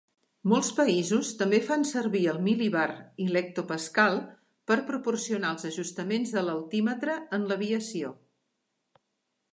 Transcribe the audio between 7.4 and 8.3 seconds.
l'aviació.